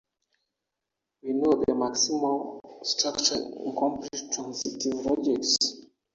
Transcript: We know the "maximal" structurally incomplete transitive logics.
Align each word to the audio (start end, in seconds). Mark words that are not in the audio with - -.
We 1.21 1.29
know 1.33 1.61
the 1.63 1.73
"maximal" 1.73 2.59
structurally 2.83 3.53
incomplete 3.67 4.31
transitive 4.31 4.95
logics. 5.05 5.57